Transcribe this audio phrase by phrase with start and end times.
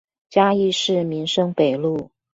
[0.31, 2.09] 嘉義市民生北路